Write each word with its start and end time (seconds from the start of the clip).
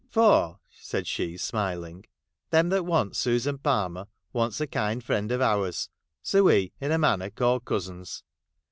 'For,' 0.09 0.57
said 0.71 1.05
she, 1.05 1.37
smiling,' 1.37 2.07
them 2.49 2.69
that 2.69 2.87
wants 2.87 3.19
Susan 3.19 3.59
Palmer 3.59 4.07
wants 4.33 4.59
a 4.59 4.65
kind 4.65 5.03
friend 5.03 5.31
of 5.31 5.41
ours; 5.41 5.89
so 6.23 6.45
we, 6.45 6.71
in 6.81 6.91
a 6.91 6.97
manner, 6.97 7.29
call 7.29 7.59
cousins. 7.59 8.23